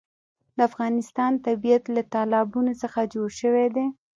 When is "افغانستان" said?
0.69-1.31